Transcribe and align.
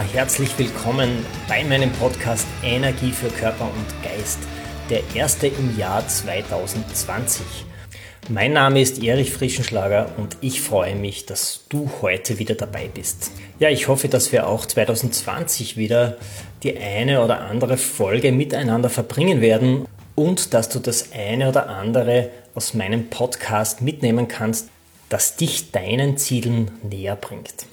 Herzlich 0.00 0.58
willkommen 0.58 1.24
bei 1.46 1.62
meinem 1.62 1.92
Podcast 1.92 2.46
Energie 2.64 3.12
für 3.12 3.28
Körper 3.28 3.66
und 3.66 4.02
Geist, 4.02 4.38
der 4.88 5.02
erste 5.14 5.46
im 5.46 5.78
Jahr 5.78 6.06
2020. 6.08 7.44
Mein 8.30 8.54
Name 8.54 8.80
ist 8.80 9.02
Erich 9.02 9.30
Frischenschlager 9.30 10.10
und 10.16 10.38
ich 10.40 10.62
freue 10.62 10.96
mich, 10.96 11.26
dass 11.26 11.66
du 11.68 11.90
heute 12.00 12.38
wieder 12.38 12.54
dabei 12.54 12.88
bist. 12.92 13.30
Ja, 13.58 13.68
ich 13.68 13.88
hoffe, 13.88 14.08
dass 14.08 14.32
wir 14.32 14.48
auch 14.48 14.64
2020 14.64 15.76
wieder 15.76 16.16
die 16.62 16.76
eine 16.78 17.22
oder 17.22 17.42
andere 17.42 17.76
Folge 17.76 18.32
miteinander 18.32 18.88
verbringen 18.88 19.42
werden 19.42 19.86
und 20.16 20.54
dass 20.54 20.70
du 20.70 20.78
das 20.80 21.12
eine 21.12 21.50
oder 21.50 21.68
andere 21.68 22.30
aus 22.54 22.72
meinem 22.74 23.10
Podcast 23.10 23.82
mitnehmen 23.82 24.28
kannst, 24.28 24.70
das 25.10 25.36
dich 25.36 25.70
deinen 25.70 26.16
Zielen 26.16 26.70
näher 26.82 27.16
bringt. 27.16 27.66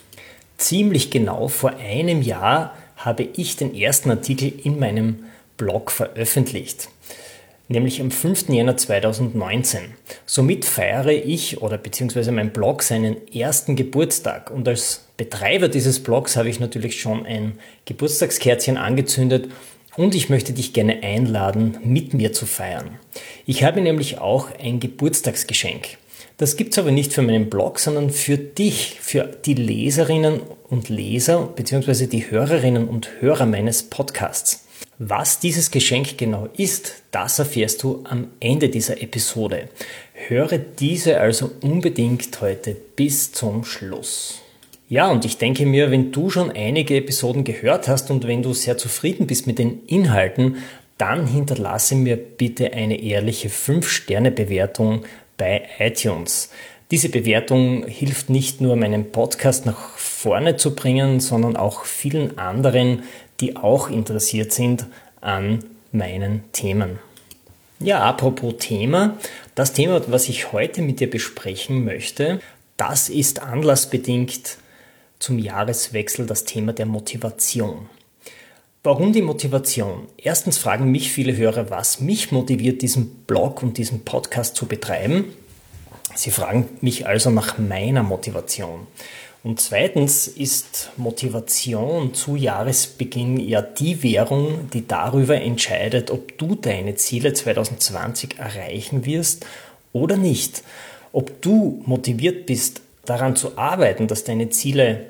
Ziemlich 0.58 1.12
genau 1.12 1.48
vor 1.50 1.76
einem 1.78 2.24
Jahr 2.24 2.76
habe 2.96 3.24
ich 3.24 3.58
den 3.58 3.76
ersten 3.76 4.10
Artikel 4.10 4.52
in 4.64 4.80
meinem 4.80 5.26
Blog 5.56 5.92
veröffentlicht, 5.92 6.90
nämlich 7.68 8.02
am 8.02 8.10
5. 8.10 8.50
Jänner 8.50 8.76
2019. 8.76 9.82
Somit 10.26 10.66
feiere 10.66 11.12
ich 11.12 11.62
oder 11.62 11.78
beziehungsweise 11.78 12.32
mein 12.32 12.52
Blog 12.54 12.82
seinen 12.82 13.28
ersten 13.32 13.76
Geburtstag 13.76 14.50
und 14.50 14.68
als 14.68 15.06
Betreiber 15.16 15.68
dieses 15.68 16.02
Blogs 16.02 16.36
habe 16.36 16.50
ich 16.50 16.60
natürlich 16.60 17.00
schon 17.00 17.26
ein 17.26 17.60
Geburtstagskerzchen 17.86 18.78
angezündet 18.78 19.50
und 19.96 20.16
ich 20.16 20.30
möchte 20.30 20.54
dich 20.54 20.74
gerne 20.74 21.04
einladen, 21.04 21.78
mit 21.84 22.16
mir 22.16 22.34
zu 22.34 22.48
feiern. 22.48 22.98
Ich 23.46 23.64
habe 23.64 23.82
nämlich 23.82 24.18
auch 24.18 24.50
ein 24.60 24.80
Geburtstagsgeschenk. 24.80 25.98
Das 26.40 26.56
gibt 26.56 26.74
es 26.74 26.78
aber 26.78 26.92
nicht 26.92 27.14
für 27.14 27.24
meinen 27.24 27.50
Blog, 27.50 27.80
sondern 27.80 28.12
für 28.12 28.38
dich, 28.38 29.00
für 29.02 29.24
die 29.24 29.56
Leserinnen 29.56 30.42
und 30.70 30.88
Leser 30.88 31.48
bzw. 31.56 32.06
die 32.06 32.30
Hörerinnen 32.30 32.88
und 32.88 33.10
Hörer 33.22 33.48
meines 33.48 33.82
Podcasts. 33.82 34.68
Was 35.00 35.40
dieses 35.40 35.72
Geschenk 35.72 36.20
genau 36.20 36.48
ist, 36.56 37.02
das 37.10 37.40
erfährst 37.40 37.82
du 37.82 38.04
am 38.04 38.28
Ende 38.40 38.70
dieser 38.70 39.02
Episode. 39.02 39.70
Höre 40.14 40.60
diese 40.60 41.20
also 41.20 41.50
unbedingt 41.62 42.40
heute 42.40 42.76
bis 42.96 43.32
zum 43.32 43.64
Schluss. 43.64 44.42
Ja, 44.90 45.10
und 45.10 45.26
ich 45.26 45.40
denke 45.40 45.66
mir, 45.66 45.90
wenn 45.90 46.12
du 46.12 46.30
schon 46.30 46.52
einige 46.52 46.98
Episoden 46.98 47.46
gehört 47.46 47.88
hast 47.88 48.12
und 48.12 48.28
wenn 48.28 48.44
du 48.44 48.54
sehr 48.54 48.78
zufrieden 48.78 49.26
bist 49.26 49.48
mit 49.48 49.58
den 49.58 49.84
Inhalten, 49.88 50.58
dann 51.00 51.28
hinterlasse 51.28 51.96
mir 51.96 52.16
bitte 52.16 52.74
eine 52.74 53.02
ehrliche 53.02 53.50
5-Sterne-Bewertung 53.50 55.04
bei 55.38 55.68
iTunes. 55.80 56.50
Diese 56.92 57.10
Bewertung 57.10 57.86
hilft 57.86 58.30
nicht 58.30 58.62
nur 58.62 58.76
meinen 58.76 59.12
Podcast 59.12 59.66
nach 59.66 59.98
vorne 59.98 60.56
zu 60.58 60.74
bringen, 60.74 61.20
sondern 61.20 61.58
auch 61.58 61.86
vielen 61.86 62.38
anderen, 62.38 63.04
die 63.40 63.56
auch 63.56 63.90
interessiert 63.90 64.52
sind 64.54 64.86
an 65.22 65.64
meinen 65.92 66.44
Themen. 66.54 67.00
Ja, 67.80 68.04
apropos 68.04 68.56
Thema, 68.58 69.18
das 69.54 69.74
Thema, 69.74 70.02
was 70.08 70.30
ich 70.30 70.52
heute 70.52 70.82
mit 70.82 71.00
dir 71.00 71.10
besprechen 71.10 71.86
möchte, 71.86 72.40
das 72.78 73.10
ist 73.10 73.42
anlassbedingt 73.42 74.58
zum 75.20 75.40
Jahreswechsel 75.40 76.26
das 76.26 76.46
Thema 76.46 76.74
der 76.74 76.86
Motivation. 76.86 77.90
Warum 78.84 79.12
die 79.12 79.22
Motivation? 79.22 80.08
Erstens 80.18 80.58
fragen 80.58 80.92
mich 80.92 81.12
viele 81.12 81.36
Hörer, 81.36 81.70
was 81.70 82.00
mich 82.00 82.32
motiviert, 82.32 82.82
diesen 82.82 83.10
Blog 83.26 83.62
und 83.64 83.78
diesen 83.78 84.06
Podcast 84.06 84.56
zu 84.56 84.66
betreiben. 84.66 85.26
Sie 86.16 86.32
fragen 86.32 86.70
mich 86.82 87.06
also 87.06 87.30
nach 87.30 87.58
meiner 87.58 88.04
Motivation. 88.04 88.88
Und 89.44 89.60
zweitens 89.60 90.28
ist 90.28 90.92
Motivation 90.98 92.14
zu 92.14 92.36
Jahresbeginn 92.36 93.40
ja 93.40 93.62
die 93.62 94.04
Währung, 94.04 94.70
die 94.74 94.88
darüber 94.88 95.36
entscheidet, 95.36 96.12
ob 96.12 96.38
du 96.38 96.56
deine 96.56 96.96
Ziele 96.96 97.34
2020 97.34 98.40
erreichen 98.40 99.06
wirst 99.06 99.46
oder 99.92 100.18
nicht. 100.18 100.64
Ob 101.14 101.42
du 101.42 101.82
motiviert 101.86 102.46
bist, 102.46 102.82
daran 103.06 103.36
zu 103.36 103.58
arbeiten, 103.58 104.08
dass 104.08 104.24
deine 104.24 104.50
Ziele 104.50 105.08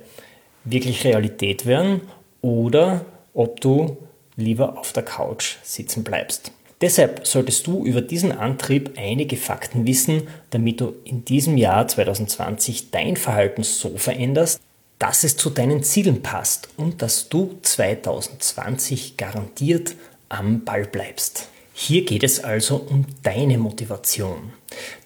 wirklich 0.63 1.03
Realität 1.03 1.65
werden 1.65 2.01
oder 2.41 3.05
ob 3.37 3.61
du 3.61 3.97
lieber 4.35 4.77
auf 4.77 4.93
der 4.93 5.03
Couch 5.03 5.57
sitzen 5.63 6.03
bleibst. 6.03 6.51
Deshalb 6.81 7.25
solltest 7.25 7.65
du 7.65 7.85
über 7.85 8.01
diesen 8.01 8.31
Antrieb 8.31 8.91
einige 8.97 9.37
Fakten 9.37 9.87
wissen, 9.87 10.27
damit 10.49 10.81
du 10.81 10.93
in 11.05 11.23
diesem 11.25 11.57
Jahr 11.57 11.87
2020 11.87 12.91
dein 12.91 13.15
Verhalten 13.15 13.63
so 13.63 13.97
veränderst, 13.97 14.59
dass 14.99 15.23
es 15.23 15.37
zu 15.37 15.49
deinen 15.49 15.83
Zielen 15.83 16.21
passt 16.21 16.69
und 16.77 17.01
dass 17.01 17.29
du 17.29 17.57
2020 17.61 19.17
garantiert 19.17 19.95
am 20.29 20.63
Ball 20.63 20.85
bleibst. 20.85 21.49
Hier 21.73 22.05
geht 22.05 22.23
es 22.23 22.43
also 22.43 22.77
um 22.77 23.05
deine 23.21 23.59
Motivation. 23.59 24.53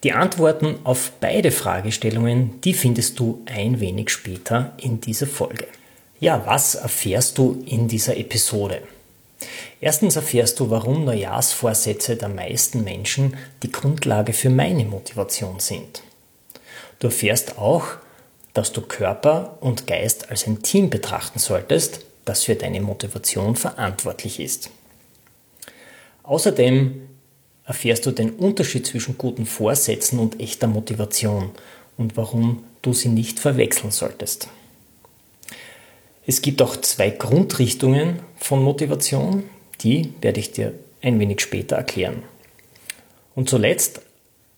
Die 0.03 0.13
Antworten 0.13 0.77
auf 0.85 1.11
beide 1.19 1.51
Fragestellungen, 1.51 2.61
die 2.61 2.73
findest 2.73 3.19
du 3.19 3.41
ein 3.45 3.81
wenig 3.81 4.09
später 4.09 4.73
in 4.77 5.01
dieser 5.01 5.27
Folge. 5.27 5.67
Ja, 6.21 6.45
was 6.45 6.75
erfährst 6.75 7.39
du 7.39 7.63
in 7.65 7.87
dieser 7.87 8.15
Episode? 8.15 8.83
Erstens 9.79 10.15
erfährst 10.15 10.59
du, 10.59 10.69
warum 10.69 11.03
Neujahrsvorsätze 11.03 12.15
der 12.15 12.29
meisten 12.29 12.83
Menschen 12.83 13.35
die 13.63 13.71
Grundlage 13.71 14.31
für 14.31 14.51
meine 14.51 14.85
Motivation 14.85 15.59
sind. 15.59 16.03
Du 16.99 17.07
erfährst 17.07 17.57
auch, 17.57 17.85
dass 18.53 18.71
du 18.71 18.81
Körper 18.81 19.57
und 19.61 19.87
Geist 19.87 20.29
als 20.29 20.45
ein 20.45 20.61
Team 20.61 20.91
betrachten 20.91 21.39
solltest, 21.39 22.05
das 22.23 22.43
für 22.43 22.53
deine 22.53 22.81
Motivation 22.81 23.55
verantwortlich 23.55 24.39
ist. 24.39 24.69
Außerdem 26.21 27.01
erfährst 27.65 28.05
du 28.05 28.11
den 28.11 28.29
Unterschied 28.29 28.85
zwischen 28.85 29.17
guten 29.17 29.47
Vorsätzen 29.47 30.19
und 30.19 30.39
echter 30.39 30.67
Motivation 30.67 31.49
und 31.97 32.15
warum 32.15 32.63
du 32.83 32.93
sie 32.93 33.09
nicht 33.09 33.39
verwechseln 33.39 33.89
solltest. 33.89 34.49
Es 36.25 36.41
gibt 36.41 36.61
auch 36.61 36.75
zwei 36.77 37.09
Grundrichtungen 37.09 38.19
von 38.37 38.63
Motivation, 38.63 39.43
die 39.81 40.13
werde 40.21 40.39
ich 40.39 40.51
dir 40.51 40.73
ein 41.01 41.19
wenig 41.19 41.41
später 41.41 41.77
erklären. 41.77 42.23
Und 43.33 43.49
zuletzt 43.49 44.01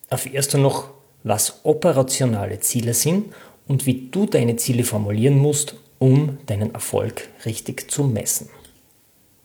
erfährst 0.10 0.54
du 0.54 0.58
noch, 0.58 0.90
was 1.24 1.62
operationale 1.64 2.60
Ziele 2.60 2.94
sind 2.94 3.34
und 3.68 3.86
wie 3.86 4.10
du 4.12 4.26
deine 4.26 4.58
Ziele 4.58 4.84
formulieren 4.84 5.38
musst, 5.38 5.76
um 6.00 6.38
deinen 6.48 6.74
Erfolg 6.74 7.30
richtig 7.46 7.90
zu 7.90 8.04
messen. 8.04 8.50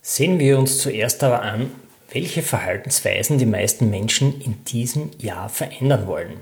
Sehen 0.01 0.39
wir 0.39 0.59
uns 0.59 0.79
zuerst 0.79 1.23
aber 1.23 1.41
an, 1.41 1.71
welche 2.11 2.41
Verhaltensweisen 2.41 3.37
die 3.37 3.45
meisten 3.45 3.89
Menschen 3.89 4.41
in 4.41 4.63
diesem 4.65 5.11
Jahr 5.19 5.47
verändern 5.47 6.07
wollen. 6.07 6.37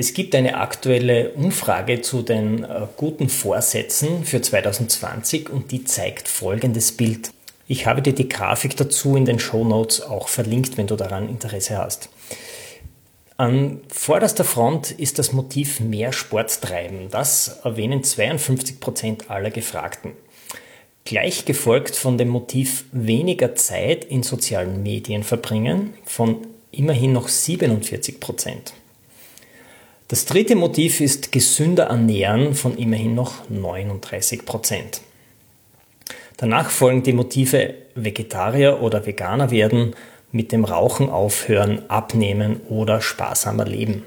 Es 0.00 0.14
gibt 0.14 0.34
eine 0.34 0.56
aktuelle 0.56 1.28
Umfrage 1.32 2.00
zu 2.00 2.22
den 2.22 2.64
äh, 2.64 2.86
guten 2.96 3.28
Vorsätzen 3.28 4.24
für 4.24 4.40
2020 4.40 5.50
und 5.50 5.72
die 5.72 5.84
zeigt 5.84 6.26
folgendes 6.26 6.92
Bild. 6.92 7.32
Ich 7.68 7.84
habe 7.84 8.00
dir 8.00 8.14
die 8.14 8.26
Grafik 8.26 8.78
dazu 8.78 9.14
in 9.14 9.26
den 9.26 9.38
Show 9.38 9.62
Notes 9.62 10.00
auch 10.00 10.28
verlinkt, 10.28 10.78
wenn 10.78 10.86
du 10.86 10.96
daran 10.96 11.28
Interesse 11.28 11.76
hast. 11.76 12.08
An 13.36 13.82
vorderster 13.88 14.44
Front 14.44 14.90
ist 14.90 15.18
das 15.18 15.34
Motiv 15.34 15.80
mehr 15.80 16.14
Sport 16.14 16.62
treiben. 16.62 17.08
Das 17.10 17.58
erwähnen 17.62 18.02
52 18.02 18.80
Prozent 18.80 19.30
aller 19.30 19.50
Gefragten 19.50 20.12
gleich 21.04 21.44
gefolgt 21.44 21.94
von 21.94 22.16
dem 22.16 22.28
Motiv 22.28 22.86
weniger 22.92 23.54
Zeit 23.54 24.06
in 24.06 24.22
sozialen 24.22 24.82
Medien 24.82 25.24
verbringen 25.24 25.92
von 26.04 26.38
immerhin 26.70 27.12
noch 27.12 27.28
47 27.28 28.18
Prozent. 28.18 28.72
Das 30.10 30.24
dritte 30.24 30.56
Motiv 30.56 31.00
ist 31.00 31.30
gesünder 31.30 31.84
ernähren 31.84 32.54
von 32.54 32.76
immerhin 32.76 33.14
noch 33.14 33.48
39 33.48 34.44
Prozent. 34.44 35.02
Danach 36.36 36.68
folgen 36.68 37.04
die 37.04 37.12
Motive 37.12 37.74
Vegetarier 37.94 38.82
oder 38.82 39.06
Veganer 39.06 39.52
werden, 39.52 39.94
mit 40.32 40.50
dem 40.50 40.64
Rauchen 40.64 41.10
aufhören, 41.10 41.88
abnehmen 41.88 42.60
oder 42.68 43.00
sparsamer 43.00 43.66
leben. 43.66 44.02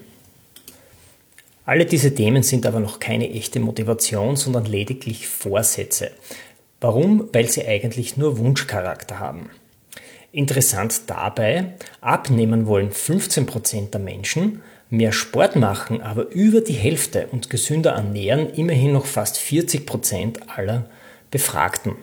Alle 1.66 1.86
diese 1.86 2.14
Themen 2.14 2.44
sind 2.44 2.66
aber 2.66 2.82
noch 2.82 3.00
keine 3.00 3.30
echte 3.32 3.62
Motivation, 3.62 4.36
sondern 4.36 4.66
lediglich 4.66 5.30
Vorsätze. 5.30 6.12
Warum? 6.82 7.30
Weil 7.32 7.50
sie 7.50 7.66
eigentlich 7.66 8.18
nur 8.18 8.38
Wunschcharakter 8.38 9.20
haben. 9.20 9.52
Interessant 10.34 11.04
dabei, 11.08 11.76
abnehmen 12.02 12.68
wollen 12.68 12.92
15% 12.92 13.92
der 13.92 14.02
Menschen, 14.02 14.62
mehr 14.94 15.12
Sport 15.12 15.56
machen 15.56 16.02
aber 16.02 16.30
über 16.30 16.62
die 16.62 16.74
Hälfte 16.74 17.28
und 17.32 17.50
gesünder 17.50 17.92
ernähren 17.92 18.50
immerhin 18.54 18.94
noch 18.94 19.06
fast 19.06 19.38
40% 19.38 20.48
aller 20.56 20.86
Befragten. 21.32 21.96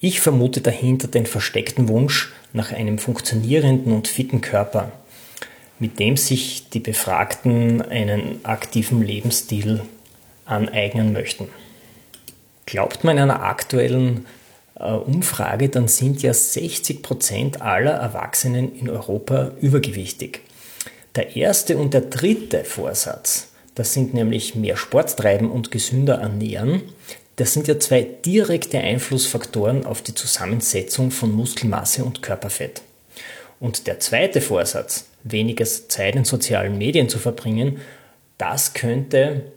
Ich 0.00 0.20
vermute 0.20 0.60
dahinter 0.60 1.08
den 1.08 1.26
versteckten 1.26 1.88
Wunsch 1.88 2.32
nach 2.52 2.72
einem 2.72 2.98
funktionierenden 2.98 3.92
und 3.92 4.08
fitten 4.08 4.40
Körper, 4.40 4.92
mit 5.78 5.98
dem 6.00 6.16
sich 6.16 6.68
die 6.70 6.80
Befragten 6.80 7.82
einen 7.82 8.44
aktiven 8.44 9.02
Lebensstil 9.02 9.82
aneignen 10.44 11.12
möchten. 11.12 11.48
Glaubt 12.66 13.04
man 13.04 13.18
einer 13.18 13.42
aktuellen 13.42 14.26
äh, 14.74 14.90
Umfrage, 14.90 15.68
dann 15.68 15.88
sind 15.88 16.22
ja 16.22 16.34
60 16.34 17.02
Prozent 17.02 17.62
aller 17.62 17.92
Erwachsenen 17.92 18.74
in 18.76 18.90
Europa 18.90 19.52
übergewichtig. 19.60 20.42
Der 21.18 21.34
erste 21.34 21.76
und 21.78 21.94
der 21.94 22.02
dritte 22.02 22.62
Vorsatz, 22.62 23.48
das 23.74 23.92
sind 23.92 24.14
nämlich 24.14 24.54
mehr 24.54 24.76
Sport 24.76 25.16
treiben 25.16 25.50
und 25.50 25.72
gesünder 25.72 26.20
ernähren, 26.20 26.80
das 27.34 27.54
sind 27.54 27.66
ja 27.66 27.80
zwei 27.80 28.02
direkte 28.02 28.78
Einflussfaktoren 28.78 29.84
auf 29.84 30.00
die 30.00 30.14
Zusammensetzung 30.14 31.10
von 31.10 31.32
Muskelmasse 31.32 32.04
und 32.04 32.22
Körperfett. 32.22 32.82
Und 33.58 33.88
der 33.88 33.98
zweite 33.98 34.40
Vorsatz, 34.40 35.06
weniger 35.24 35.64
Zeit 35.64 36.14
in 36.14 36.24
sozialen 36.24 36.78
Medien 36.78 37.08
zu 37.08 37.18
verbringen, 37.18 37.80
das 38.36 38.72
könnte 38.72 39.50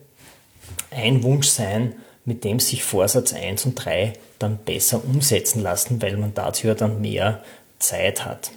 ein 0.89 1.21
Wunsch 1.21 1.49
sein, 1.49 1.93
mit 2.25 2.43
dem 2.43 2.59
sich 2.59 2.83
Vorsatz 2.83 3.33
1 3.33 3.67
und 3.67 3.75
3 3.75 4.13
dann 4.39 4.57
besser 4.57 5.05
umsetzen 5.05 5.61
lassen, 5.61 6.01
weil 6.01 6.17
man 6.17 6.33
dazu 6.33 6.65
ja 6.65 6.73
dann 6.73 7.01
mehr 7.01 7.43
Zeit 7.77 8.25
hat. 8.25 8.49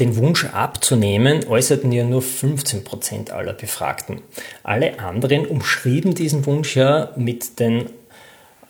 Den 0.00 0.16
Wunsch 0.16 0.46
abzunehmen 0.46 1.46
äußerten 1.46 1.92
ja 1.92 2.04
nur 2.04 2.22
15% 2.22 3.32
aller 3.32 3.52
Befragten. 3.52 4.22
Alle 4.62 4.98
anderen 4.98 5.44
umschrieben 5.44 6.14
diesen 6.14 6.46
Wunsch 6.46 6.74
ja 6.74 7.12
mit 7.16 7.60
den 7.60 7.90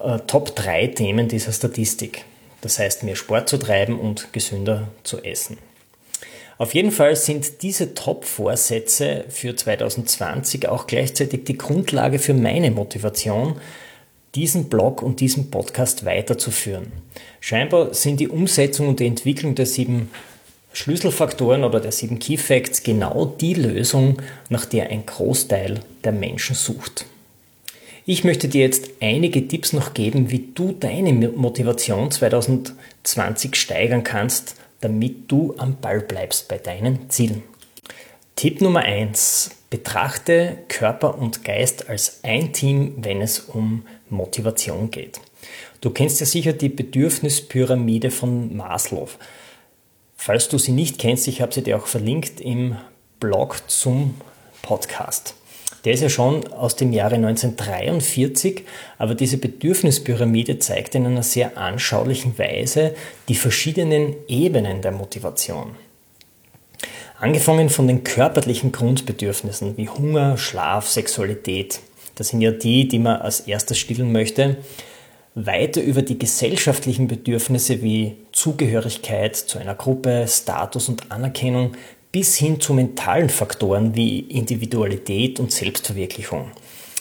äh, 0.00 0.19
Top 0.27 0.56
3 0.56 0.88
Themen 0.88 1.29
dieser 1.29 1.53
Statistik. 1.53 2.25
Das 2.62 2.81
heißt, 2.81 3.05
mehr 3.05 3.15
Sport 3.15 3.49
zu 3.49 3.59
treiben 3.59 4.00
und 4.00 4.32
gesünder 4.32 4.88
zu 5.05 5.23
essen. 5.23 5.59
Auf 6.59 6.75
jeden 6.75 6.91
Fall 6.91 7.15
sind 7.15 7.62
diese 7.62 7.94
Top-Vorsätze 7.94 9.25
für 9.29 9.55
2020 9.55 10.69
auch 10.69 10.88
gleichzeitig 10.88 11.44
die 11.44 11.56
Grundlage 11.56 12.19
für 12.19 12.35
meine 12.35 12.73
Motivation, 12.73 13.61
diesen 14.35 14.69
Blog 14.69 15.00
und 15.00 15.21
diesen 15.21 15.50
Podcast 15.50 16.05
weiterzuführen. 16.05 16.91
Scheinbar 17.38 17.94
sind 17.94 18.19
die 18.19 18.29
Umsetzung 18.29 18.88
und 18.88 19.00
die 19.00 19.06
Entwicklung 19.06 19.55
der 19.55 19.67
sieben 19.67 20.11
Schlüsselfaktoren 20.72 21.64
oder 21.64 21.81
der 21.81 21.93
sieben 21.93 22.19
Key 22.19 22.37
Facts 22.37 22.82
genau 22.82 23.26
die 23.40 23.55
Lösung, 23.55 24.22
nach 24.49 24.64
der 24.64 24.90
ein 24.90 25.05
Großteil 25.05 25.81
der 26.05 26.12
Menschen 26.12 26.55
sucht. 26.55 27.06
Ich 28.06 28.25
möchte 28.25 28.49
dir 28.49 28.62
jetzt 28.62 28.90
einige 29.00 29.46
Tipps 29.46 29.72
noch 29.72 29.94
geben, 29.94 30.31
wie 30.31 30.49
du 30.55 30.72
deine 30.72 31.12
Motivation 31.12 32.11
2020 32.11 33.55
steigern 33.56 34.05
kannst, 34.05 34.56
damit 34.81 35.31
du 35.31 35.55
am 35.58 35.76
Ball 35.76 36.00
bleibst 36.00 36.49
bei 36.49 36.58
deinen 36.58 37.11
Zielen. 37.11 37.43
Tipp 38.37 38.61
Nummer 38.62 38.81
1. 38.81 39.50
Betrachte 39.69 40.58
Körper 40.69 41.19
und 41.19 41.44
Geist 41.44 41.88
als 41.88 42.20
ein 42.22 42.52
Team, 42.52 42.94
wenn 42.96 43.20
es 43.20 43.38
um 43.38 43.84
Motivation 44.08 44.90
geht. 44.90 45.20
Du 45.81 45.90
kennst 45.90 46.20
ja 46.20 46.26
sicher 46.26 46.52
die 46.52 46.69
Bedürfnispyramide 46.69 48.11
von 48.11 48.56
Maslow. 48.56 49.08
Falls 50.22 50.50
du 50.50 50.58
sie 50.58 50.72
nicht 50.72 50.99
kennst, 50.99 51.28
ich 51.28 51.40
habe 51.40 51.55
sie 51.55 51.62
dir 51.62 51.78
auch 51.78 51.87
verlinkt 51.87 52.43
im 52.43 52.76
Blog 53.20 53.62
zum 53.69 54.17
Podcast. 54.61 55.34
Der 55.87 55.94
ist 55.94 56.02
ja 56.02 56.11
schon 56.11 56.46
aus 56.52 56.76
dem 56.76 56.93
Jahre 56.93 57.14
1943, 57.14 58.67
aber 58.99 59.14
diese 59.14 59.38
Bedürfnispyramide 59.38 60.58
zeigt 60.58 60.94
in 60.94 61.06
einer 61.06 61.22
sehr 61.22 61.56
anschaulichen 61.56 62.38
Weise 62.38 62.94
die 63.31 63.34
verschiedenen 63.34 64.14
Ebenen 64.28 64.82
der 64.82 64.93
Motivation. 64.93 65.70
Angefangen 67.19 67.70
von 67.70 67.87
den 67.87 68.05
körperlichen 68.05 68.72
Grundbedürfnissen 68.72 69.78
wie 69.78 69.88
Hunger, 69.88 70.37
Schlaf, 70.37 70.87
Sexualität. 70.87 71.81
Das 72.17 72.28
sind 72.28 72.43
ja 72.43 72.50
die, 72.50 72.87
die 72.87 72.99
man 72.99 73.22
als 73.22 73.40
erstes 73.40 73.78
stillen 73.78 74.12
möchte. 74.12 74.58
Weiter 75.35 75.81
über 75.81 76.03
die 76.03 76.19
gesellschaftlichen 76.19 77.06
Bedürfnisse 77.06 77.82
wie 77.82 78.17
Zugehörigkeit 78.32 79.37
zu 79.37 79.59
einer 79.59 79.75
Gruppe, 79.75 80.27
Status 80.27 80.88
und 80.88 81.11
Anerkennung 81.12 81.73
bis 82.12 82.37
hin 82.37 82.61
zu 82.61 82.75
mentalen 82.75 83.29
Faktoren 83.29 83.94
wie 83.94 84.21
Individualität 84.21 85.38
und 85.38 85.53
Selbstverwirklichung 85.53 86.50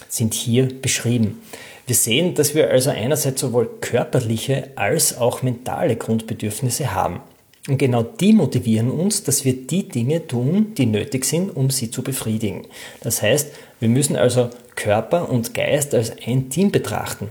sind 0.08 0.34
hier 0.34 0.68
beschrieben. 0.68 1.42
Wir 1.88 1.96
sehen, 1.96 2.36
dass 2.36 2.54
wir 2.54 2.70
also 2.70 2.92
einerseits 2.92 3.42
sowohl 3.42 3.70
körperliche 3.81 4.70
als 4.76 5.18
auch 5.18 5.42
mentale 5.42 5.96
Grundbedürfnisse 5.96 6.94
haben. 6.94 7.22
Und 7.68 7.78
genau 7.78 8.04
die 8.04 8.34
motivieren 8.34 8.92
uns, 8.92 9.24
dass 9.24 9.44
wir 9.44 9.54
die 9.54 9.90
Dinge 9.90 10.26
tun, 10.26 10.74
die 10.78 10.86
nötig 10.86 11.26
sind, 11.26 11.56
um 11.56 11.70
sie 11.70 11.92
zu 11.92 12.04
befriedigen. 12.04 12.68
Das 13.02 13.22
heißt, 13.22 13.52
wir 13.80 13.90
müssen 13.90 14.16
also 14.16 14.50
Körper 14.76 15.30
und 15.30 15.54
Geist 15.54 15.94
als 15.94 16.14
ein 16.26 16.50
Team 16.50 16.72
betrachten, 16.72 17.30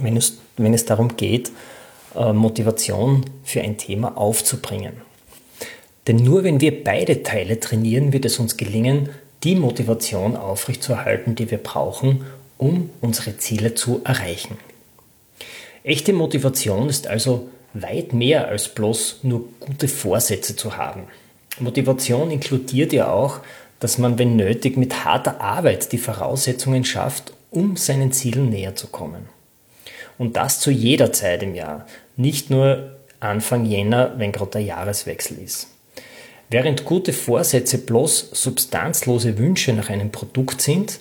wenn 0.00 0.16
es, 0.16 0.38
wenn 0.56 0.74
es 0.74 0.84
darum 0.84 1.16
geht, 1.16 1.50
äh, 2.14 2.32
Motivation 2.32 3.24
für 3.44 3.60
ein 3.60 3.78
Thema 3.78 4.16
aufzubringen. 4.16 4.94
Denn 6.06 6.16
nur 6.16 6.42
wenn 6.44 6.60
wir 6.60 6.84
beide 6.84 7.22
Teile 7.22 7.60
trainieren, 7.60 8.12
wird 8.12 8.24
es 8.24 8.38
uns 8.38 8.56
gelingen, 8.56 9.10
die 9.44 9.54
Motivation 9.54 10.36
aufrechtzuerhalten, 10.36 11.34
die 11.34 11.50
wir 11.50 11.58
brauchen, 11.58 12.24
um 12.56 12.90
unsere 13.00 13.36
Ziele 13.36 13.74
zu 13.74 14.00
erreichen. 14.04 14.56
Echte 15.84 16.12
Motivation 16.12 16.88
ist 16.88 17.06
also 17.06 17.48
weit 17.74 18.12
mehr 18.12 18.48
als 18.48 18.68
bloß 18.68 19.20
nur 19.22 19.44
gute 19.60 19.86
Vorsätze 19.86 20.56
zu 20.56 20.76
haben. 20.76 21.04
Motivation 21.60 22.30
inkludiert 22.30 22.92
ja 22.92 23.10
auch, 23.10 23.40
dass 23.80 23.98
man, 23.98 24.18
wenn 24.18 24.36
nötig, 24.36 24.76
mit 24.76 25.04
harter 25.04 25.40
Arbeit 25.40 25.92
die 25.92 25.98
Voraussetzungen 25.98 26.84
schafft, 26.84 27.32
um 27.50 27.76
seinen 27.76 28.12
Zielen 28.12 28.50
näher 28.50 28.74
zu 28.74 28.88
kommen. 28.88 29.37
Und 30.18 30.36
das 30.36 30.60
zu 30.60 30.70
jeder 30.70 31.12
Zeit 31.12 31.42
im 31.42 31.54
Jahr, 31.54 31.86
nicht 32.16 32.50
nur 32.50 32.96
Anfang 33.20 33.64
Jänner, 33.64 34.14
wenn 34.18 34.32
gerade 34.32 34.52
der 34.52 34.62
Jahreswechsel 34.62 35.38
ist. 35.38 35.68
Während 36.50 36.84
gute 36.84 37.12
Vorsätze 37.12 37.78
bloß 37.78 38.30
substanzlose 38.32 39.38
Wünsche 39.38 39.72
nach 39.72 39.90
einem 39.90 40.10
Produkt 40.10 40.60
sind, 40.60 40.98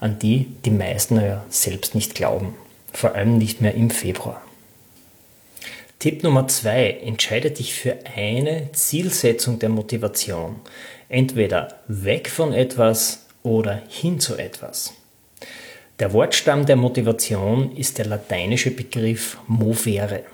an 0.00 0.18
die 0.18 0.46
die 0.64 0.70
meisten 0.70 1.20
ja 1.20 1.44
selbst 1.48 1.94
nicht 1.94 2.14
glauben. 2.14 2.54
Vor 2.92 3.14
allem 3.14 3.36
nicht 3.38 3.60
mehr 3.60 3.74
im 3.74 3.90
Februar. 3.90 4.40
Tipp 5.98 6.22
Nummer 6.22 6.48
zwei: 6.48 6.90
Entscheide 7.02 7.50
dich 7.50 7.74
für 7.74 7.96
eine 8.14 8.70
Zielsetzung 8.72 9.58
der 9.58 9.68
Motivation. 9.68 10.56
Entweder 11.08 11.80
weg 11.88 12.28
von 12.30 12.52
etwas 12.52 13.26
oder 13.42 13.82
hin 13.88 14.18
zu 14.18 14.36
etwas. 14.36 14.94
Der 15.98 16.12
Wortstamm 16.12 16.66
der 16.66 16.76
Motivation 16.76 17.74
ist 17.74 17.96
der 17.96 18.04
lateinische 18.04 18.70
Begriff 18.70 19.38
movere. 19.46 20.24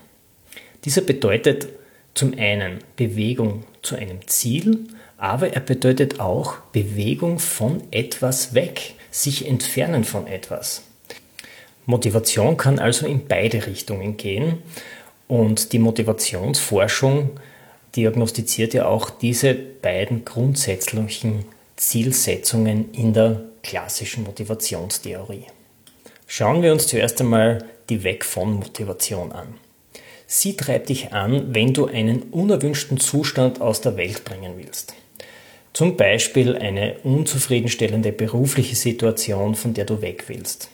Dieser 0.85 1.03
bedeutet 1.03 1.69
zum 2.15 2.37
einen 2.37 2.79
Bewegung 2.97 3.63
zu 3.81 3.95
einem 3.95 4.27
Ziel, 4.27 4.81
aber 5.19 5.53
er 5.53 5.61
bedeutet 5.61 6.19
auch 6.19 6.57
Bewegung 6.73 7.39
von 7.39 7.81
etwas 7.93 8.55
weg, 8.55 8.95
sich 9.13 9.47
entfernen 9.47 10.03
von 10.03 10.27
etwas. 10.27 10.83
Motivation 11.87 12.57
kann 12.57 12.81
also 12.81 13.07
in 13.07 13.27
beide 13.27 13.67
Richtungen 13.67 14.17
gehen 14.17 14.59
und 15.29 15.73
die 15.73 15.79
Motivationsforschung 15.79 17.31
diagnostiziert 17.95 18.75
ja 18.75 18.87
auch 18.87 19.11
diese 19.11 19.55
beiden 19.55 20.25
grundsätzlichen 20.25 21.45
Zielsetzungen 21.77 22.93
in 22.93 23.13
der 23.13 23.52
klassischen 23.63 24.25
Motivationstheorie. 24.25 25.47
Schauen 26.27 26.63
wir 26.63 26.73
uns 26.73 26.87
zuerst 26.87 27.21
einmal 27.21 27.65
die 27.89 28.05
Weg 28.05 28.25
von 28.25 28.55
Motivation 28.55 29.33
an. 29.33 29.55
Sie 30.27 30.57
treibt 30.57 30.89
dich 30.89 31.13
an, 31.13 31.55
wenn 31.55 31.75
du 31.75 31.87
einen 31.87 32.23
unerwünschten 32.23 32.99
Zustand 32.99 33.61
aus 33.61 33.83
der 33.83 33.97
Welt 33.97 34.25
bringen 34.25 34.55
willst. 34.57 34.95
Zum 35.75 35.97
Beispiel 35.97 36.57
eine 36.57 36.97
unzufriedenstellende 37.03 38.13
berufliche 38.13 38.77
Situation, 38.77 39.55
von 39.55 39.75
der 39.75 39.85
du 39.85 40.01
weg 40.01 40.25
willst. 40.29 40.69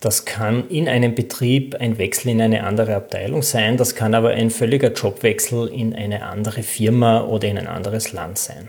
Das 0.00 0.24
kann 0.24 0.68
in 0.68 0.88
einem 0.88 1.14
Betrieb 1.14 1.74
ein 1.76 1.98
Wechsel 1.98 2.30
in 2.30 2.40
eine 2.40 2.64
andere 2.64 2.96
Abteilung 2.96 3.42
sein, 3.42 3.76
das 3.76 3.94
kann 3.94 4.14
aber 4.14 4.30
ein 4.30 4.50
völliger 4.50 4.92
Jobwechsel 4.92 5.68
in 5.68 5.94
eine 5.94 6.24
andere 6.24 6.62
Firma 6.62 7.24
oder 7.24 7.48
in 7.48 7.58
ein 7.58 7.66
anderes 7.66 8.12
Land 8.12 8.38
sein. 8.38 8.68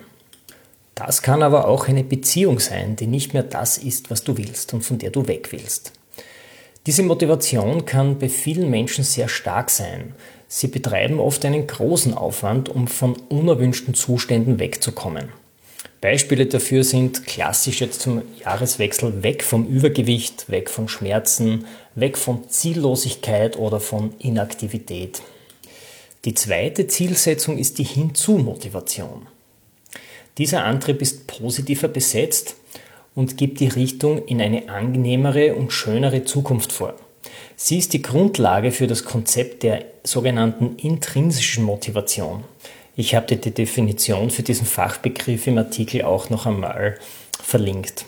Das 1.05 1.23
kann 1.23 1.41
aber 1.41 1.67
auch 1.67 1.87
eine 1.87 2.03
Beziehung 2.03 2.59
sein, 2.59 2.95
die 2.95 3.07
nicht 3.07 3.33
mehr 3.33 3.41
das 3.41 3.79
ist, 3.79 4.11
was 4.11 4.23
du 4.23 4.37
willst 4.37 4.71
und 4.75 4.83
von 4.83 4.99
der 4.99 5.09
du 5.09 5.27
weg 5.27 5.51
willst. 5.51 5.93
Diese 6.85 7.01
Motivation 7.01 7.85
kann 7.85 8.19
bei 8.19 8.29
vielen 8.29 8.69
Menschen 8.69 9.03
sehr 9.03 9.27
stark 9.27 9.71
sein. 9.71 10.13
Sie 10.47 10.67
betreiben 10.67 11.19
oft 11.19 11.43
einen 11.43 11.65
großen 11.65 12.13
Aufwand, 12.13 12.69
um 12.69 12.87
von 12.87 13.15
unerwünschten 13.29 13.95
Zuständen 13.95 14.59
wegzukommen. 14.59 15.29
Beispiele 16.01 16.45
dafür 16.45 16.83
sind 16.83 17.25
klassisch 17.25 17.81
jetzt 17.81 18.01
zum 18.01 18.21
Jahreswechsel 18.43 19.23
weg 19.23 19.43
vom 19.43 19.65
Übergewicht, 19.67 20.51
weg 20.51 20.69
von 20.69 20.87
Schmerzen, 20.87 21.65
weg 21.95 22.15
von 22.15 22.47
Ziellosigkeit 22.47 23.57
oder 23.57 23.79
von 23.79 24.13
Inaktivität. 24.19 25.23
Die 26.25 26.35
zweite 26.35 26.85
Zielsetzung 26.85 27.57
ist 27.57 27.79
die 27.79 27.85
Hinzu-Motivation. 27.85 29.27
Dieser 30.37 30.63
Antrieb 30.63 31.01
ist 31.01 31.27
positiver 31.27 31.87
besetzt 31.87 32.55
und 33.15 33.37
gibt 33.37 33.59
die 33.59 33.67
Richtung 33.67 34.25
in 34.25 34.41
eine 34.41 34.69
angenehmere 34.69 35.55
und 35.55 35.73
schönere 35.73 36.23
Zukunft 36.23 36.71
vor. 36.71 36.95
Sie 37.55 37.77
ist 37.77 37.93
die 37.93 38.01
Grundlage 38.01 38.71
für 38.71 38.87
das 38.87 39.03
Konzept 39.03 39.63
der 39.63 39.85
sogenannten 40.03 40.77
intrinsischen 40.77 41.63
Motivation. 41.63 42.43
Ich 42.95 43.13
habe 43.13 43.27
dir 43.27 43.37
die 43.37 43.51
Definition 43.51 44.29
für 44.29 44.43
diesen 44.43 44.65
Fachbegriff 44.65 45.47
im 45.47 45.57
Artikel 45.57 46.03
auch 46.03 46.29
noch 46.29 46.45
einmal 46.45 46.97
verlinkt. 47.43 48.05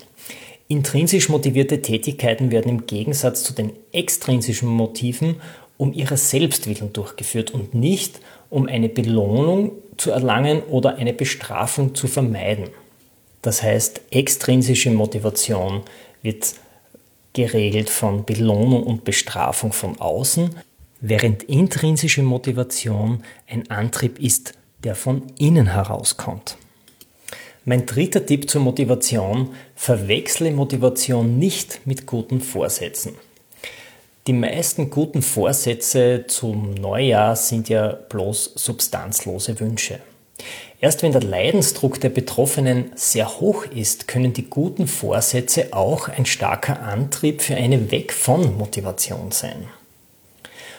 Intrinsisch 0.68 1.30
motivierte 1.30 1.82
Tätigkeiten 1.82 2.52
werden 2.52 2.70
im 2.70 2.86
Gegensatz 2.88 3.44
zu 3.44 3.54
den 3.54 3.74
extrinsischen 3.92 4.70
Motiven 4.70 5.36
um 5.78 5.94
ihrer 5.94 6.18
selbst 6.18 6.68
willen 6.68 6.94
durchgeführt 6.94 7.52
und 7.52 7.74
nicht 7.74 8.22
um 8.50 8.68
eine 8.68 8.90
Belohnung 8.90 9.72
zu 9.98 10.12
erlangen 10.12 10.62
oder 10.64 10.96
eine 10.96 11.14
Bestrafung 11.14 11.96
zu 11.96 12.08
vermeiden. 12.08 12.70
Das 13.42 13.62
heißt, 13.62 14.02
extrinsische 14.12 14.92
Motivation 14.92 15.82
wird 16.22 16.56
geregelt 17.34 17.90
von 17.90 18.26
Belohnung 18.26 18.84
und 18.84 19.04
Bestrafung 19.04 19.74
von 19.74 20.00
außen, 20.00 20.56
während 21.02 21.44
intrinsische 21.44 22.24
Motivation 22.24 23.24
ein 23.48 23.70
Antrieb 23.70 24.20
ist, 24.20 24.54
der 24.84 24.96
von 24.96 25.24
innen 25.38 25.68
herauskommt. 25.68 26.58
Mein 27.66 27.86
dritter 27.86 28.26
Tipp 28.26 28.50
zur 28.50 28.62
Motivation, 28.62 29.50
verwechsle 29.76 30.52
Motivation 30.52 31.40
nicht 31.40 31.86
mit 31.86 32.06
guten 32.06 32.42
Vorsätzen. 32.42 33.14
Die 34.26 34.32
meisten 34.32 34.90
guten 34.90 35.22
Vorsätze 35.22 36.24
zum 36.28 36.76
Neujahr 36.76 37.36
sind 37.36 37.68
ja 37.68 37.90
bloß 37.90 38.54
substanzlose 38.56 39.60
Wünsche. 39.60 40.00
Erst 40.80 41.04
wenn 41.04 41.12
der 41.12 41.24
Leidensdruck 41.24 42.00
der 42.00 42.08
Betroffenen 42.08 42.94
sehr 42.96 43.42
hoch 43.42 43.66
ist, 43.66 44.08
können 44.08 44.32
die 44.32 44.50
guten 44.50 44.88
Vorsätze 44.88 45.74
auch 45.74 46.08
ein 46.08 46.26
starker 46.26 46.82
Antrieb 46.84 47.42
für 47.42 47.56
eine 47.56 47.92
Weg 47.92 48.14
von 48.14 48.58
Motivation 48.58 49.32
sein. 49.32 49.68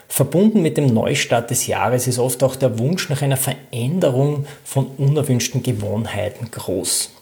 Verbunden 0.08 0.62
mit 0.62 0.78
dem 0.78 0.86
Neustart 0.86 1.50
des 1.50 1.66
Jahres 1.66 2.06
ist 2.06 2.18
oft 2.18 2.42
auch 2.42 2.56
der 2.56 2.78
Wunsch 2.78 3.10
nach 3.10 3.20
einer 3.20 3.36
Veränderung 3.36 4.46
von 4.64 4.86
unerwünschten 4.96 5.62
Gewohnheiten 5.62 6.50
groß. 6.50 7.13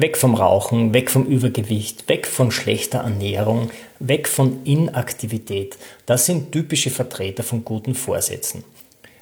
Weg 0.00 0.16
vom 0.16 0.34
Rauchen, 0.34 0.94
weg 0.94 1.10
vom 1.10 1.26
Übergewicht, 1.26 2.08
weg 2.08 2.26
von 2.26 2.50
schlechter 2.50 3.00
Ernährung, 3.00 3.70
weg 3.98 4.28
von 4.28 4.64
Inaktivität. 4.64 5.76
Das 6.06 6.24
sind 6.24 6.52
typische 6.52 6.88
Vertreter 6.88 7.42
von 7.42 7.66
guten 7.66 7.94
Vorsätzen. 7.94 8.64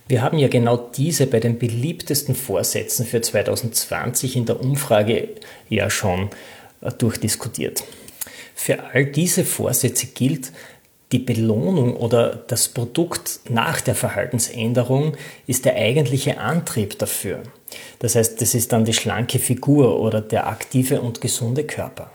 Wir 0.07 0.23
haben 0.23 0.39
ja 0.39 0.47
genau 0.47 0.77
diese 0.77 1.27
bei 1.27 1.41
den 1.41 1.59
beliebtesten 1.59 2.37
Vorsätzen 2.37 3.07
für 3.07 3.21
2020 3.21 4.37
in 4.37 4.47
der 4.47 4.61
Umfrage 4.61 5.31
ja 5.69 5.91
schon 5.91 6.31
äh, 6.81 6.93
durchdiskutiert. 6.93 7.83
Für 8.55 8.85
all 8.85 9.07
diese 9.07 9.45
Vorsätze 9.45 10.07
gilt, 10.07 10.53
die 11.13 11.19
Belohnung 11.19 11.97
oder 11.97 12.37
das 12.49 12.69
Produkt 12.69 13.41
nach 13.49 13.81
der 13.81 13.95
Verhaltensänderung 13.95 15.17
ist 15.47 15.65
der 15.65 15.77
eigentliche 15.77 16.39
Antrieb 16.39 16.99
dafür. 16.99 17.43
Das 17.99 18.15
heißt, 18.15 18.41
das 18.41 18.55
ist 18.55 18.73
dann 18.73 18.85
die 18.85 18.93
schlanke 18.93 19.39
Figur 19.39 20.01
oder 20.01 20.21
der 20.21 20.47
aktive 20.47 21.01
und 21.01 21.21
gesunde 21.21 21.65
Körper. 21.65 22.11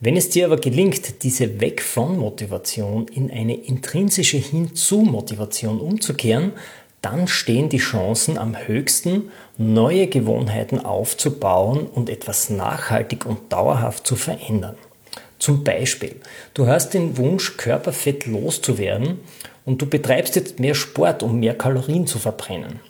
Wenn 0.00 0.16
es 0.16 0.30
dir 0.30 0.46
aber 0.46 0.58
gelingt, 0.58 1.24
diese 1.24 1.60
Weg 1.60 1.82
von 1.82 2.18
Motivation 2.18 3.08
in 3.08 3.30
eine 3.30 3.54
intrinsische 3.56 4.36
Hinzu-Motivation 4.36 5.80
umzukehren, 5.80 6.52
dann 7.02 7.28
stehen 7.28 7.68
die 7.68 7.78
Chancen 7.78 8.38
am 8.38 8.56
höchsten, 8.56 9.30
neue 9.56 10.06
Gewohnheiten 10.06 10.84
aufzubauen 10.84 11.86
und 11.86 12.10
etwas 12.10 12.48
nachhaltig 12.48 13.26
und 13.26 13.52
dauerhaft 13.52 14.06
zu 14.06 14.16
verändern. 14.16 14.76
Zum 15.48 15.64
Beispiel, 15.64 16.16
du 16.52 16.66
hast 16.66 16.92
den 16.92 17.16
Wunsch, 17.16 17.56
Körperfett 17.56 18.26
loszuwerden 18.26 19.20
und 19.64 19.80
du 19.80 19.86
betreibst 19.86 20.36
jetzt 20.36 20.60
mehr 20.60 20.74
Sport, 20.74 21.22
um 21.22 21.40
mehr 21.40 21.56
Kalorien 21.56 22.06
zu 22.06 22.18
verbrennen. 22.18 22.80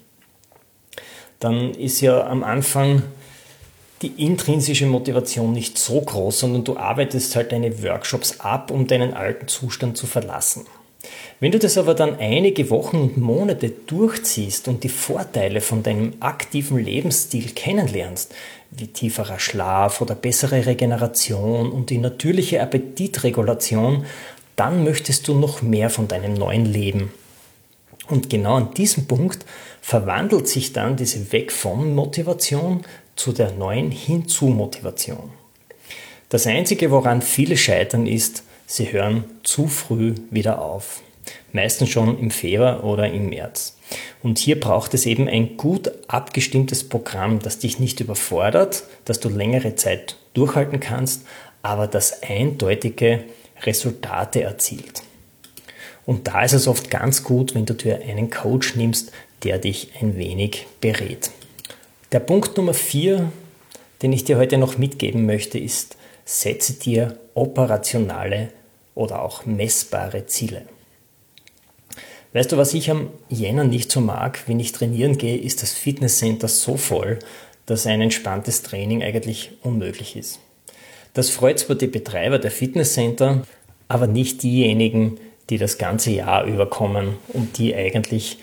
Dann 1.38 1.72
ist 1.74 2.00
ja 2.00 2.26
am 2.26 2.42
Anfang 2.42 3.04
die 4.02 4.24
intrinsische 4.24 4.86
Motivation 4.86 5.52
nicht 5.52 5.78
so 5.78 6.00
groß, 6.00 6.40
sondern 6.40 6.64
du 6.64 6.76
arbeitest 6.76 7.36
halt 7.36 7.52
deine 7.52 7.80
Workshops 7.84 8.40
ab, 8.40 8.72
um 8.72 8.88
deinen 8.88 9.14
alten 9.14 9.46
Zustand 9.46 9.96
zu 9.96 10.08
verlassen. 10.08 10.66
Wenn 11.40 11.52
du 11.52 11.58
das 11.58 11.78
aber 11.78 11.94
dann 11.94 12.18
einige 12.18 12.70
Wochen 12.70 12.96
und 12.96 13.16
Monate 13.16 13.70
durchziehst 13.70 14.68
und 14.68 14.82
die 14.82 14.88
Vorteile 14.88 15.60
von 15.60 15.82
deinem 15.82 16.14
aktiven 16.20 16.78
Lebensstil 16.78 17.50
kennenlernst, 17.52 18.34
wie 18.70 18.88
tieferer 18.88 19.38
Schlaf 19.38 20.00
oder 20.00 20.14
bessere 20.14 20.66
Regeneration 20.66 21.70
und 21.70 21.90
die 21.90 21.98
natürliche 21.98 22.60
Appetitregulation, 22.60 24.04
dann 24.56 24.82
möchtest 24.84 25.28
du 25.28 25.34
noch 25.34 25.62
mehr 25.62 25.90
von 25.90 26.08
deinem 26.08 26.34
neuen 26.34 26.66
Leben. 26.66 27.12
Und 28.08 28.30
genau 28.30 28.56
an 28.56 28.74
diesem 28.74 29.06
Punkt 29.06 29.44
verwandelt 29.80 30.48
sich 30.48 30.72
dann 30.72 30.96
diese 30.96 31.30
Weg 31.32 31.52
von 31.52 31.94
Motivation 31.94 32.82
zu 33.16 33.32
der 33.32 33.52
neuen 33.52 33.90
Hinzu-Motivation. 33.90 35.30
Das 36.28 36.46
Einzige, 36.46 36.90
woran 36.90 37.22
viele 37.22 37.56
scheitern, 37.56 38.06
ist, 38.06 38.42
sie 38.68 38.92
hören 38.92 39.24
zu 39.42 39.66
früh 39.66 40.14
wieder 40.30 40.62
auf. 40.62 41.02
Meistens 41.52 41.88
schon 41.88 42.18
im 42.18 42.30
Februar 42.30 42.84
oder 42.84 43.10
im 43.10 43.30
März. 43.30 43.76
Und 44.22 44.38
hier 44.38 44.60
braucht 44.60 44.94
es 44.94 45.06
eben 45.06 45.28
ein 45.28 45.56
gut 45.56 45.90
abgestimmtes 46.06 46.88
Programm, 46.88 47.40
das 47.40 47.58
dich 47.58 47.80
nicht 47.80 48.00
überfordert, 48.00 48.84
dass 49.04 49.20
du 49.20 49.28
längere 49.28 49.74
Zeit 49.74 50.16
durchhalten 50.34 50.80
kannst, 50.80 51.22
aber 51.62 51.86
das 51.86 52.22
eindeutige 52.22 53.24
Resultate 53.62 54.42
erzielt. 54.42 55.02
Und 56.06 56.28
da 56.28 56.42
ist 56.42 56.52
es 56.52 56.68
oft 56.68 56.90
ganz 56.90 57.24
gut, 57.24 57.54
wenn 57.54 57.66
du 57.66 57.74
dir 57.74 58.00
einen 58.02 58.30
Coach 58.30 58.76
nimmst, 58.76 59.12
der 59.42 59.58
dich 59.58 59.92
ein 60.00 60.16
wenig 60.16 60.66
berät. 60.80 61.30
Der 62.12 62.20
Punkt 62.20 62.56
Nummer 62.56 62.74
vier, 62.74 63.32
den 64.02 64.12
ich 64.12 64.24
dir 64.24 64.36
heute 64.36 64.58
noch 64.58 64.78
mitgeben 64.78 65.26
möchte, 65.26 65.58
ist, 65.58 65.96
setze 66.24 66.74
dir 66.74 67.18
operationale 67.34 68.50
oder 68.98 69.22
auch 69.22 69.46
messbare 69.46 70.26
Ziele. 70.26 70.62
Weißt 72.32 72.52
du, 72.52 72.56
was 72.58 72.74
ich 72.74 72.90
am 72.90 73.10
Jänner 73.30 73.64
nicht 73.64 73.90
so 73.90 74.00
mag, 74.00 74.40
wenn 74.48 74.60
ich 74.60 74.72
trainieren 74.72 75.16
gehe, 75.16 75.38
ist 75.38 75.62
das 75.62 75.72
Fitnesscenter 75.72 76.48
so 76.48 76.76
voll, 76.76 77.20
dass 77.66 77.86
ein 77.86 78.00
entspanntes 78.00 78.62
Training 78.62 79.02
eigentlich 79.02 79.52
unmöglich 79.62 80.16
ist. 80.16 80.40
Das 81.14 81.30
freut 81.30 81.60
zwar 81.60 81.76
die 81.76 81.86
Betreiber 81.86 82.38
der 82.38 82.50
Fitnesscenter, 82.50 83.44
aber 83.86 84.06
nicht 84.06 84.42
diejenigen, 84.42 85.18
die 85.48 85.58
das 85.58 85.78
ganze 85.78 86.10
Jahr 86.10 86.44
über 86.44 86.68
kommen 86.68 87.16
und 87.28 87.56
die 87.56 87.74
eigentlich 87.74 88.38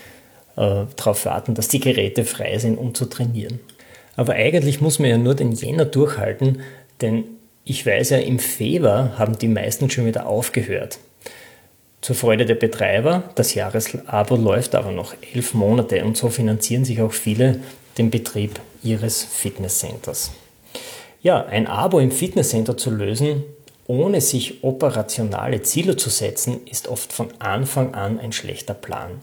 äh, 0.55 0.85
darauf 0.95 1.25
warten, 1.25 1.53
dass 1.53 1.67
die 1.67 1.79
Geräte 1.79 2.23
frei 2.23 2.57
sind, 2.57 2.77
um 2.77 2.95
zu 2.95 3.05
trainieren. 3.05 3.59
Aber 4.15 4.33
eigentlich 4.33 4.79
muss 4.79 4.99
man 4.99 5.09
ja 5.09 5.17
nur 5.17 5.35
den 5.35 5.51
Jänner 5.51 5.85
durchhalten, 5.85 6.61
denn 7.01 7.25
ich 7.65 7.85
weiß 7.85 8.11
ja, 8.11 8.17
im 8.19 8.37
Februar 8.37 9.17
haben 9.17 9.37
die 9.39 9.47
meisten 9.47 9.89
schon 9.89 10.05
wieder 10.05 10.27
aufgehört. 10.27 10.99
Zur 12.01 12.15
Freude 12.15 12.45
der 12.45 12.53
Betreiber, 12.53 13.23
das 13.33 13.55
Jahresabo 13.55 14.35
läuft 14.35 14.75
aber 14.75 14.91
noch 14.91 15.15
elf 15.33 15.55
Monate 15.55 16.05
und 16.05 16.15
so 16.15 16.29
finanzieren 16.29 16.85
sich 16.85 17.01
auch 17.01 17.13
viele 17.13 17.61
den 17.97 18.11
Betrieb 18.11 18.59
ihres 18.83 19.23
Fitnesscenters. 19.23 20.31
Ja, 21.23 21.43
ein 21.45 21.65
Abo 21.65 21.99
im 21.99 22.11
Fitnesscenter 22.11 22.77
zu 22.77 22.91
lösen, 22.91 23.43
ohne 23.87 24.21
sich 24.21 24.63
operationale 24.63 25.63
Ziele 25.63 25.95
zu 25.95 26.11
setzen, 26.11 26.67
ist 26.69 26.87
oft 26.87 27.11
von 27.11 27.29
Anfang 27.39 27.95
an 27.95 28.19
ein 28.19 28.31
schlechter 28.31 28.75
Plan. 28.75 29.21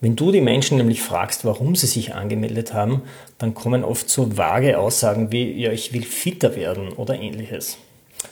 Wenn 0.00 0.16
du 0.16 0.32
die 0.32 0.40
Menschen 0.40 0.76
nämlich 0.76 1.00
fragst, 1.00 1.44
warum 1.44 1.76
sie 1.76 1.86
sich 1.86 2.14
angemeldet 2.14 2.74
haben, 2.74 3.02
dann 3.38 3.54
kommen 3.54 3.84
oft 3.84 4.08
so 4.10 4.36
vage 4.36 4.78
Aussagen 4.78 5.32
wie, 5.32 5.52
ja, 5.52 5.72
ich 5.72 5.92
will 5.92 6.02
fitter 6.02 6.56
werden 6.56 6.92
oder 6.92 7.18
ähnliches. 7.18 7.78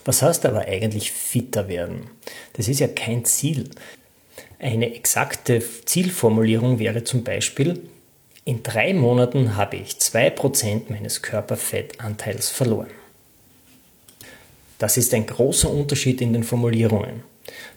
Was 0.05 0.23
heißt 0.23 0.47
aber 0.47 0.63
eigentlich 0.63 1.13
fitter 1.13 1.69
werden? 1.69 2.11
Das 2.55 2.69
ist 2.69 2.81
ja 2.81 2.89
kein 2.89 3.25
Ziel. 3.25 3.71
Eine 4.59 4.95
exakte 4.95 5.63
Zielformulierung 5.85 6.79
wäre 6.79 7.05
zum 7.05 7.25
Beispiel, 7.25 7.81
In 8.45 8.63
drei 8.65 8.93
Monaten 8.93 9.57
habe 9.57 9.77
ich 9.77 9.93
2% 9.93 10.91
meines 10.91 11.23
Körperfettanteils 11.23 12.51
verloren. 12.51 12.91
Das 14.79 14.97
ist 14.97 15.15
ein 15.15 15.27
großer 15.27 15.71
Unterschied 15.71 16.21
in 16.21 16.33
den 16.33 16.43
Formulierungen. 16.43 17.23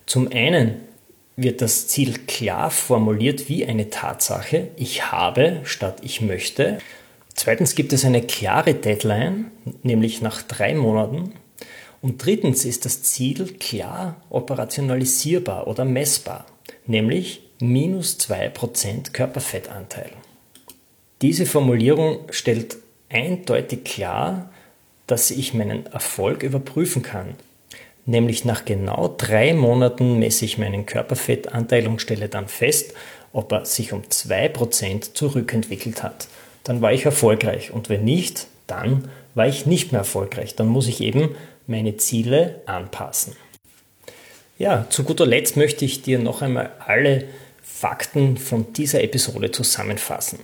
Zum 0.07 0.27
einen 0.31 0.81
wird 1.37 1.61
das 1.61 1.87
Ziel 1.87 2.19
klar 2.27 2.71
formuliert 2.71 3.49
wie 3.49 3.65
eine 3.65 3.89
Tatsache. 3.89 4.69
Ich 4.77 5.11
habe 5.11 5.61
statt 5.63 5.99
ich 6.01 6.21
möchte. 6.21 6.79
Zweitens 7.33 7.75
gibt 7.75 7.91
es 7.91 8.05
eine 8.05 8.21
klare 8.21 8.73
Deadline, 8.73 9.51
nämlich 9.83 10.21
nach 10.21 10.41
drei 10.41 10.73
Monaten. 10.73 11.33
Und 12.01 12.23
drittens 12.23 12.65
ist 12.65 12.85
das 12.85 13.03
Ziel 13.03 13.55
klar 13.59 14.21
operationalisierbar 14.29 15.67
oder 15.67 15.85
messbar, 15.85 16.45
nämlich 16.85 17.41
minus 17.59 18.17
2% 18.19 19.11
Körperfettanteil. 19.11 20.11
Diese 21.21 21.45
Formulierung 21.45 22.19
stellt 22.29 22.77
eindeutig 23.09 23.83
klar, 23.83 24.51
dass 25.07 25.31
ich 25.31 25.53
meinen 25.53 25.85
Erfolg 25.87 26.43
überprüfen 26.43 27.01
kann. 27.01 27.35
Nämlich 28.05 28.45
nach 28.45 28.65
genau 28.65 29.13
drei 29.17 29.53
Monaten 29.53 30.19
messe 30.19 30.45
ich 30.45 30.57
meinen 30.57 30.85
Körperfettanteil 30.85 31.87
und 31.87 32.01
stelle 32.01 32.29
dann 32.29 32.47
fest, 32.47 32.93
ob 33.33 33.51
er 33.51 33.65
sich 33.65 33.93
um 33.93 34.03
2% 34.03 35.13
zurückentwickelt 35.13 36.03
hat. 36.03 36.27
Dann 36.63 36.81
war 36.81 36.93
ich 36.93 37.05
erfolgreich 37.05 37.71
und 37.71 37.89
wenn 37.89 38.03
nicht, 38.03 38.47
dann 38.67 39.09
war 39.33 39.47
ich 39.47 39.65
nicht 39.65 39.91
mehr 39.91 39.99
erfolgreich. 39.99 40.55
Dann 40.55 40.67
muss 40.67 40.87
ich 40.87 41.01
eben 41.01 41.35
meine 41.67 41.97
Ziele 41.97 42.61
anpassen. 42.65 43.35
Ja, 44.57 44.85
zu 44.89 45.03
guter 45.03 45.25
Letzt 45.25 45.57
möchte 45.57 45.83
ich 45.83 46.01
dir 46.01 46.17
noch 46.19 46.41
einmal 46.41 46.71
alle 46.79 47.25
Fakten 47.61 48.37
von 48.37 48.71
dieser 48.71 49.03
Episode 49.03 49.51
zusammenfassen. 49.51 50.39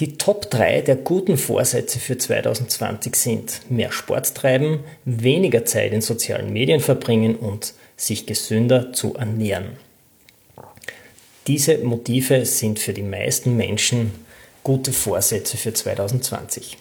Die 0.00 0.16
Top 0.16 0.48
3 0.48 0.82
der 0.82 0.94
guten 0.94 1.36
Vorsätze 1.36 1.98
für 1.98 2.16
2020 2.16 3.16
sind 3.16 3.62
mehr 3.68 3.90
Sport 3.90 4.32
treiben, 4.32 4.84
weniger 5.04 5.64
Zeit 5.64 5.92
in 5.92 6.02
sozialen 6.02 6.52
Medien 6.52 6.78
verbringen 6.78 7.34
und 7.34 7.74
sich 7.96 8.24
gesünder 8.24 8.92
zu 8.92 9.16
ernähren. 9.16 9.70
Diese 11.48 11.78
Motive 11.78 12.44
sind 12.46 12.78
für 12.78 12.92
die 12.92 13.02
meisten 13.02 13.56
Menschen 13.56 14.12
gute 14.62 14.92
Vorsätze 14.92 15.56
für 15.56 15.72
2020. 15.72 16.78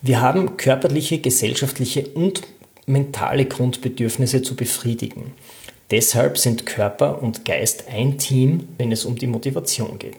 Wir 0.00 0.22
haben 0.22 0.56
körperliche, 0.56 1.18
gesellschaftliche 1.18 2.08
und 2.08 2.40
mentale 2.86 3.44
Grundbedürfnisse 3.44 4.40
zu 4.40 4.56
befriedigen. 4.56 5.34
Deshalb 5.90 6.38
sind 6.38 6.64
Körper 6.64 7.22
und 7.22 7.44
Geist 7.44 7.88
ein 7.88 8.16
Team, 8.16 8.68
wenn 8.78 8.90
es 8.90 9.04
um 9.04 9.16
die 9.16 9.26
Motivation 9.26 9.98
geht. 9.98 10.16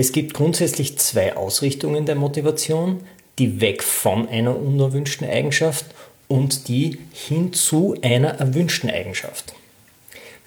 Es 0.00 0.12
gibt 0.12 0.32
grundsätzlich 0.32 0.96
zwei 0.96 1.34
Ausrichtungen 1.34 2.06
der 2.06 2.14
Motivation, 2.14 3.00
die 3.40 3.60
weg 3.60 3.82
von 3.82 4.28
einer 4.28 4.56
unerwünschten 4.56 5.28
Eigenschaft 5.28 5.86
und 6.28 6.68
die 6.68 6.98
hin 7.12 7.52
zu 7.52 7.96
einer 8.00 8.28
erwünschten 8.38 8.90
Eigenschaft. 8.90 9.54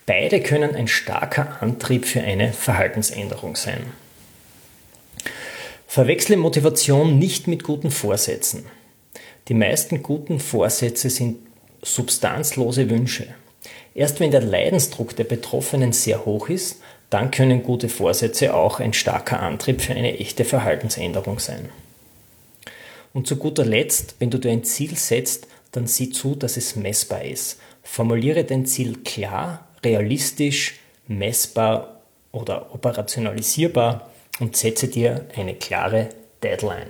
Beide 0.06 0.40
können 0.40 0.74
ein 0.74 0.88
starker 0.88 1.62
Antrieb 1.62 2.06
für 2.06 2.22
eine 2.22 2.54
Verhaltensänderung 2.54 3.58
sein. 3.58 3.88
Verwechsle 5.86 6.38
Motivation 6.38 7.20
nicht 7.20 7.50
mit 7.50 7.66
guten 7.66 7.92
Vorsätzen. 7.92 8.64
Die 9.50 9.54
meisten 9.54 10.02
guten 10.02 10.40
Vorsätze 10.40 11.10
sind 11.10 11.40
substanzlose 11.82 12.90
Wünsche. 12.90 13.28
Erst 13.94 14.20
wenn 14.20 14.32
der 14.32 14.42
Leidensdruck 14.42 15.16
der 15.16 15.26
Betroffenen 15.26 15.92
sehr 15.92 16.26
hoch 16.26 16.50
ist, 16.50 16.82
dann 17.10 17.30
können 17.30 17.64
gute 17.64 17.90
Vorsätze 17.90 18.54
auch 18.54 18.80
ein 18.80 18.94
starker 18.94 19.42
Antrieb 19.42 19.82
für 19.82 19.94
eine 19.94 20.18
echte 20.18 20.46
Verhaltensänderung 20.46 21.40
sein. 21.40 21.70
Und 23.14 23.28
zu 23.28 23.36
guter 23.36 23.66
Letzt, 23.66 24.16
wenn 24.20 24.30
du 24.30 24.38
dir 24.38 24.52
ein 24.52 24.64
Ziel 24.64 24.96
setzt, 24.96 25.48
dann 25.74 25.88
sieh 25.88 26.10
zu, 26.10 26.36
dass 26.36 26.56
es 26.56 26.78
messbar 26.78 27.26
ist. 27.26 27.60
Formuliere 27.84 28.46
dein 28.46 28.66
Ziel 28.66 29.00
klar, 29.04 29.68
realistisch, 29.84 30.80
messbar 31.08 32.02
oder 32.32 32.74
operationalisierbar 32.74 34.10
und 34.40 34.56
setze 34.56 34.88
dir 34.88 35.26
eine 35.36 35.56
klare 35.56 36.10
Deadline. 36.42 36.88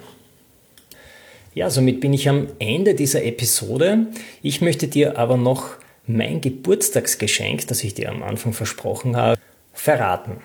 Ja, 1.53 1.69
somit 1.69 1.99
bin 1.99 2.13
ich 2.13 2.29
am 2.29 2.47
Ende 2.59 2.93
dieser 2.93 3.23
Episode. 3.23 4.07
Ich 4.41 4.61
möchte 4.61 4.87
dir 4.87 5.17
aber 5.17 5.35
noch 5.35 5.80
mein 6.07 6.41
Geburtstagsgeschenk, 6.41 7.67
das 7.67 7.83
ich 7.83 7.93
dir 7.93 8.09
am 8.09 8.23
Anfang 8.23 8.53
versprochen 8.53 9.15
habe, 9.15 9.39
verraten. 9.73 10.37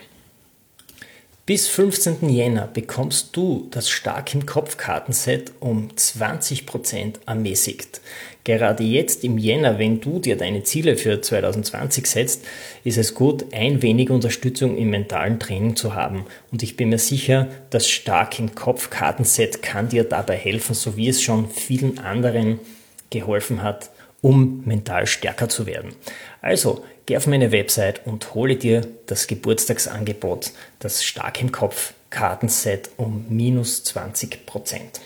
Bis 1.46 1.68
15. 1.68 2.28
Jänner 2.28 2.66
bekommst 2.66 3.36
du 3.36 3.68
das 3.70 3.88
Stark 3.88 4.34
im 4.34 4.46
Kopf 4.46 4.78
Kartenset 4.78 5.52
um 5.60 5.90
20% 5.96 7.20
ermäßigt. 7.24 8.00
Gerade 8.42 8.82
jetzt 8.82 9.22
im 9.22 9.38
Jänner, 9.38 9.78
wenn 9.78 10.00
du 10.00 10.18
dir 10.18 10.36
deine 10.36 10.64
Ziele 10.64 10.96
für 10.96 11.20
2020 11.20 12.04
setzt, 12.08 12.44
ist 12.82 12.98
es 12.98 13.14
gut, 13.14 13.44
ein 13.52 13.80
wenig 13.80 14.10
Unterstützung 14.10 14.76
im 14.76 14.90
mentalen 14.90 15.38
Training 15.38 15.76
zu 15.76 15.94
haben. 15.94 16.26
Und 16.50 16.64
ich 16.64 16.76
bin 16.76 16.88
mir 16.88 16.98
sicher, 16.98 17.46
das 17.70 17.88
Stark 17.88 18.40
im 18.40 18.56
Kopf 18.56 18.90
Kartenset 18.90 19.62
kann 19.62 19.88
dir 19.88 20.02
dabei 20.02 20.34
helfen, 20.34 20.74
so 20.74 20.96
wie 20.96 21.08
es 21.08 21.22
schon 21.22 21.48
vielen 21.48 22.00
anderen 22.00 22.58
geholfen 23.10 23.62
hat, 23.62 23.90
um 24.22 24.62
mental 24.64 25.06
stärker 25.06 25.48
zu 25.48 25.66
werden. 25.66 25.94
Also, 26.40 26.84
geh 27.06 27.16
auf 27.16 27.26
meine 27.26 27.52
Website 27.52 28.06
und 28.06 28.34
hole 28.34 28.56
dir 28.56 28.86
das 29.06 29.26
Geburtstagsangebot, 29.26 30.52
das 30.78 31.04
Stark 31.04 31.40
im 31.40 31.52
Kopf 31.52 31.94
Kartenset 32.10 32.90
um 32.96 33.26
minus 33.28 33.84
20 33.84 34.46
Prozent. 34.46 35.00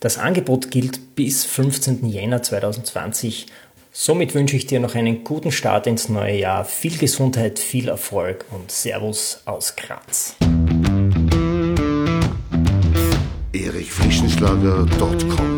Das 0.00 0.18
Angebot 0.18 0.70
gilt 0.70 1.16
bis 1.16 1.44
15. 1.44 2.08
Jänner 2.08 2.42
2020. 2.42 3.46
Somit 3.90 4.34
wünsche 4.34 4.56
ich 4.56 4.66
dir 4.66 4.80
noch 4.80 4.94
einen 4.94 5.24
guten 5.24 5.50
Start 5.50 5.88
ins 5.88 6.08
neue 6.08 6.38
Jahr, 6.38 6.64
viel 6.64 6.96
Gesundheit, 6.96 7.58
viel 7.58 7.88
Erfolg 7.88 8.44
und 8.50 8.70
Servus 8.70 9.42
aus 9.44 9.74
Graz. 9.74 10.36
erichfrischenschlager.com 13.52 15.57